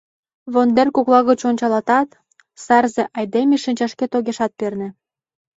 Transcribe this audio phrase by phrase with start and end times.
[0.53, 2.09] Вондер кокла гыч ончалатат,
[2.65, 4.89] сарзе айдеме шинчашкет огешат перне.